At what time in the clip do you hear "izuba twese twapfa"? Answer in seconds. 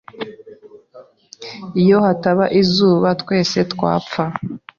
2.61-4.23